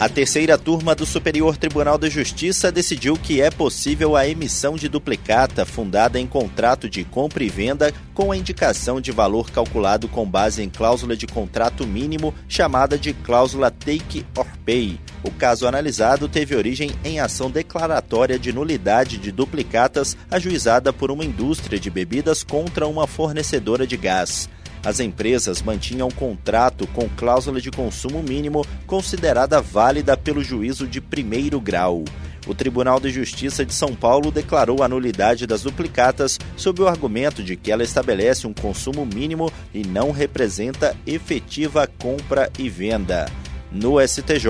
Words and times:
A 0.00 0.08
terceira 0.08 0.56
turma 0.56 0.94
do 0.94 1.04
Superior 1.04 1.56
Tribunal 1.56 1.98
de 1.98 2.08
Justiça 2.08 2.70
decidiu 2.70 3.16
que 3.16 3.40
é 3.42 3.50
possível 3.50 4.14
a 4.14 4.28
emissão 4.28 4.76
de 4.76 4.88
duplicata 4.88 5.66
fundada 5.66 6.20
em 6.20 6.26
contrato 6.26 6.88
de 6.88 7.02
compra 7.02 7.42
e 7.42 7.48
venda 7.48 7.92
com 8.14 8.30
a 8.30 8.36
indicação 8.36 9.00
de 9.00 9.10
valor 9.10 9.50
calculado 9.50 10.06
com 10.06 10.24
base 10.24 10.62
em 10.62 10.70
cláusula 10.70 11.16
de 11.16 11.26
contrato 11.26 11.84
mínimo 11.84 12.32
chamada 12.48 12.96
de 12.96 13.12
cláusula 13.12 13.72
take 13.72 14.24
or 14.36 14.46
pay. 14.64 15.00
O 15.24 15.32
caso 15.32 15.66
analisado 15.66 16.28
teve 16.28 16.54
origem 16.54 16.92
em 17.02 17.18
ação 17.18 17.50
declaratória 17.50 18.38
de 18.38 18.52
nulidade 18.52 19.18
de 19.18 19.32
duplicatas 19.32 20.16
ajuizada 20.30 20.92
por 20.92 21.10
uma 21.10 21.24
indústria 21.24 21.76
de 21.76 21.90
bebidas 21.90 22.44
contra 22.44 22.86
uma 22.86 23.08
fornecedora 23.08 23.84
de 23.84 23.96
gás. 23.96 24.48
As 24.84 25.00
empresas 25.00 25.60
mantinham 25.60 26.10
contrato 26.10 26.86
com 26.88 27.08
cláusula 27.08 27.60
de 27.60 27.70
consumo 27.70 28.22
mínimo 28.22 28.64
considerada 28.86 29.60
válida 29.60 30.16
pelo 30.16 30.42
juízo 30.42 30.86
de 30.86 31.00
primeiro 31.00 31.60
grau. 31.60 32.04
O 32.46 32.54
Tribunal 32.54 32.98
de 32.98 33.10
Justiça 33.10 33.64
de 33.64 33.74
São 33.74 33.94
Paulo 33.94 34.30
declarou 34.30 34.82
a 34.82 34.88
nulidade 34.88 35.46
das 35.46 35.62
duplicatas 35.62 36.38
sob 36.56 36.80
o 36.80 36.88
argumento 36.88 37.42
de 37.42 37.56
que 37.56 37.70
ela 37.70 37.82
estabelece 37.82 38.46
um 38.46 38.54
consumo 38.54 39.04
mínimo 39.04 39.52
e 39.74 39.84
não 39.84 40.10
representa 40.10 40.96
efetiva 41.06 41.86
compra 41.98 42.50
e 42.58 42.70
venda. 42.70 43.26
No 43.70 44.00
STJ, 44.00 44.48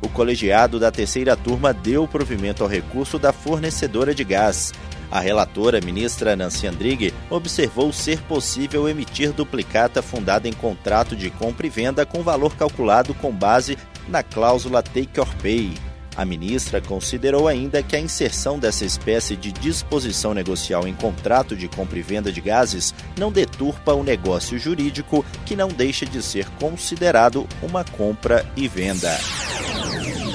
o 0.00 0.08
colegiado 0.08 0.80
da 0.80 0.90
terceira 0.90 1.36
turma 1.36 1.74
deu 1.74 2.08
provimento 2.08 2.62
ao 2.62 2.68
recurso 2.68 3.18
da 3.18 3.30
fornecedora 3.30 4.14
de 4.14 4.24
gás. 4.24 4.72
A 5.10 5.20
relatora, 5.20 5.80
ministra 5.80 6.34
Nancy 6.34 6.66
Andrighi, 6.66 7.14
observou 7.30 7.92
ser 7.92 8.20
possível 8.22 8.88
emitir 8.88 9.32
duplicata 9.32 10.02
fundada 10.02 10.48
em 10.48 10.52
contrato 10.52 11.14
de 11.14 11.30
compra 11.30 11.66
e 11.66 11.70
venda 11.70 12.04
com 12.04 12.22
valor 12.22 12.56
calculado 12.56 13.14
com 13.14 13.30
base 13.30 13.78
na 14.08 14.22
cláusula 14.22 14.82
Take 14.82 15.20
or 15.20 15.28
Pay. 15.36 15.72
A 16.16 16.24
ministra 16.24 16.80
considerou 16.80 17.48
ainda 17.48 17.82
que 17.82 17.96
a 17.96 18.00
inserção 18.00 18.58
dessa 18.58 18.84
espécie 18.84 19.34
de 19.34 19.50
disposição 19.50 20.32
negocial 20.32 20.86
em 20.86 20.94
contrato 20.94 21.56
de 21.56 21.68
compra 21.68 21.98
e 21.98 22.02
venda 22.02 22.30
de 22.30 22.40
gases 22.40 22.94
não 23.18 23.32
deturpa 23.32 23.92
o 23.94 24.04
negócio 24.04 24.58
jurídico, 24.58 25.24
que 25.44 25.56
não 25.56 25.68
deixa 25.68 26.06
de 26.06 26.22
ser 26.22 26.48
considerado 26.60 27.48
uma 27.62 27.84
compra 27.84 28.46
e 28.56 28.68
venda. 28.68 29.18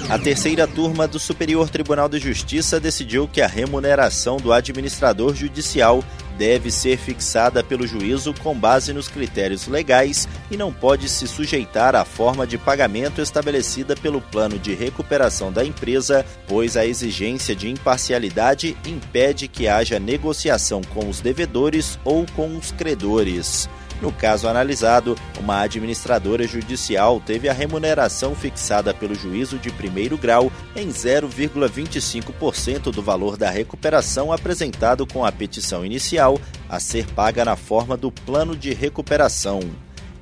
A 0.10 0.18
terceira 0.18 0.66
turma 0.66 1.08
do 1.08 1.20
Superior 1.20 1.70
Tribunal 1.70 2.10
de 2.10 2.18
Justiça 2.18 2.80
decidiu 2.80 3.28
que 3.28 3.42
a 3.42 3.48
remuneração 3.48 4.38
do 4.38 4.52
administrador 4.52 5.36
judicial 5.36 6.04
deve 6.36 6.72
ser 6.72 6.98
fixada 6.98 7.64
pelo 7.64 7.86
juízo 7.86 8.34
com 8.42 8.58
base 8.58 8.92
nos 8.92 9.08
critérios 9.08 9.68
legais 9.68 10.28
e 10.50 10.58
não 10.58 10.74
pode 10.74 11.08
se 11.08 11.28
sujeitar 11.28 11.96
à 11.96 12.04
forma 12.04 12.48
de 12.48 12.58
pagamento 12.58 13.22
estabelecida 13.22 13.96
pelo 13.96 14.20
plano 14.20 14.58
de 14.58 14.74
recuperação 14.74 15.52
da 15.52 15.64
empresa, 15.64 16.26
pois 16.48 16.76
a 16.76 16.88
exigência 16.88 17.56
de 17.56 17.70
imparcialidade 17.70 18.76
impede 18.88 19.48
que 19.48 19.68
haja 19.68 20.00
negociação 20.00 20.82
com 20.82 21.08
os 21.08 21.22
devedores 21.22 22.00
ou 22.04 22.26
com 22.36 22.58
os 22.58 22.72
credores. 22.72 23.70
No 24.02 24.12
caso 24.12 24.48
analisado, 24.48 25.16
uma 25.40 25.62
administradora 25.62 26.48
judicial 26.48 27.20
teve 27.20 27.50
a 27.50 27.54
remuneração 27.54 28.34
fixada 28.34 28.94
pelo 28.94 29.14
juízo 29.14 29.58
de 29.58 29.70
primeiro 29.72 30.18
grau 30.18 30.52
em 30.76 30.88
0,25% 30.88 32.92
do 32.92 33.02
valor 33.02 33.36
da 33.36 33.50
recuperação 33.50 34.32
apresentado 34.32 35.06
com 35.06 35.26
a 35.26 35.32
petição 35.32 35.86
inicial, 35.86 36.40
a 36.70 36.80
ser 36.80 37.06
paga 37.08 37.44
na 37.44 37.58
forma 37.58 37.98
do 37.98 38.12
plano 38.12 38.56
de 38.56 38.74
recuperação 38.74 39.60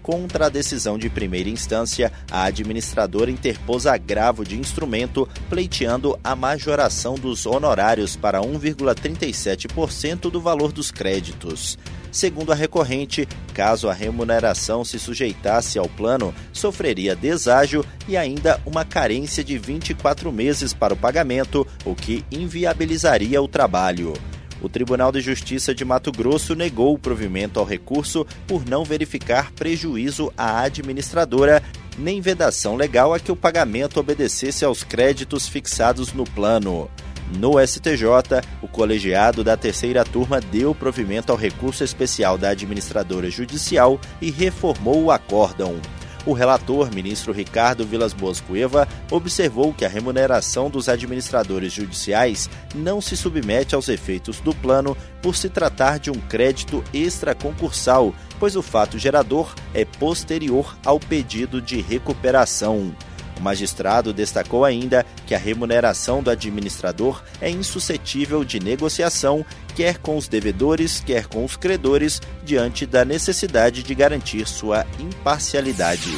contra 0.08 0.46
a 0.46 0.50
decisão 0.50 0.98
de 0.98 1.10
primeira 1.10 1.50
instância, 1.50 2.14
a 2.32 2.46
administradora 2.46 3.30
interpôs 3.30 3.86
agravo 3.86 4.46
de 4.46 4.58
instrumento, 4.58 5.28
pleiteando 5.50 6.18
a 6.24 6.34
majoração 6.34 7.16
dos 7.16 7.46
honorários 7.46 8.16
para 8.16 8.40
1,37% 8.40 10.32
do 10.32 10.40
valor 10.40 10.72
dos 10.72 10.92
créditos. 10.92 11.78
Segundo 12.12 12.52
a 12.52 12.56
recorrente, 12.56 13.28
caso 13.54 13.90
a 13.90 13.94
remuneração 13.94 14.84
se 14.84 14.98
sujeitasse 14.98 15.78
ao 15.78 15.88
plano, 15.88 16.34
sofreria 16.52 17.16
deságio 17.16 17.86
e 18.08 18.16
ainda 18.16 18.60
uma 18.66 18.86
carência 18.86 19.44
de 19.44 19.58
24 19.58 20.32
meses 20.32 20.74
para 20.74 20.94
o 20.94 20.98
pagamento, 20.98 21.68
o 21.86 21.94
que 21.94 22.26
inviabilizaria 22.32 23.42
o 23.42 23.48
trabalho. 23.48 24.14
O 24.62 24.68
Tribunal 24.68 25.12
de 25.12 25.22
Justiça 25.22 25.74
de 25.74 25.86
Mato 25.86 26.12
Grosso 26.12 26.56
negou 26.56 26.94
o 26.94 27.00
provimento 27.00 27.60
ao 27.60 27.66
recurso 27.66 28.26
por 28.48 28.66
não 28.66 28.84
verificar 28.84 29.52
prejuízo 29.52 30.34
à 30.36 30.62
administradora 30.62 31.62
nem 31.98 32.22
vedação 32.22 32.76
legal 32.76 33.14
a 33.14 33.20
que 33.20 33.32
o 33.32 33.36
pagamento 33.36 34.00
obedecesse 34.00 34.64
aos 34.64 34.84
créditos 34.84 35.48
fixados 35.48 36.14
no 36.14 36.24
plano. 36.24 36.90
No 37.36 37.60
STJ, 37.60 38.06
o 38.62 38.68
colegiado 38.68 39.44
da 39.44 39.58
terceira 39.58 40.04
turma 40.06 40.40
deu 40.40 40.74
provimento 40.74 41.32
ao 41.32 41.38
recurso 41.38 41.84
especial 41.84 42.38
da 42.38 42.50
administradora 42.50 43.30
judicial 43.30 44.00
e 44.22 44.32
reformou 44.32 45.04
o 45.04 45.12
acórdão. 45.12 45.76
O 46.28 46.34
relator, 46.34 46.94
ministro 46.94 47.32
Ricardo 47.32 47.86
Vilas 47.86 48.12
Boas 48.12 48.42
Cueva, 48.42 48.86
observou 49.10 49.74
que 49.74 49.86
a 49.86 49.88
remuneração 49.88 50.70
dos 50.70 50.90
administradores 50.90 51.72
judiciais 51.72 52.50
não 52.76 53.00
se 53.00 53.16
submete 53.16 53.76
aos 53.76 53.88
efeitos 53.88 54.42
do 54.42 54.54
plano 54.54 54.96
por 55.22 55.38
se 55.38 55.48
tratar 55.48 56.00
de 56.00 56.12
um 56.12 56.20
crédito 56.20 56.84
extraconcursal, 56.94 58.14
pois 58.42 58.58
o 58.58 58.62
fato 58.62 59.00
gerador 59.00 59.56
é 59.74 59.86
posterior 59.86 60.78
ao 60.86 61.00
pedido 61.00 61.62
de 61.62 61.80
recuperação. 61.80 62.94
O 63.38 63.42
magistrado 63.42 64.12
destacou 64.12 64.66
ainda 64.66 65.06
que 65.26 65.36
a 65.36 65.38
remuneração 65.38 66.24
do 66.24 66.30
administrador 66.30 67.22
é 67.40 67.50
insuscetível 67.50 68.44
de 68.44 68.60
negociação, 68.60 69.46
quer 69.76 69.98
com 70.00 70.18
os 70.18 70.28
devedores, 70.28 71.00
quer 71.00 71.28
com 71.28 71.46
os 71.46 71.56
credores, 71.56 72.22
diante 72.44 72.86
da 72.86 73.06
necessidade 73.06 73.84
de 73.84 73.94
garantir 73.94 74.48
sua 74.48 74.86
imparcialidade. 75.00 76.10